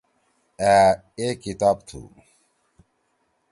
[0.69, 0.73] أ
[1.19, 2.01] اے کتاب تُھو۔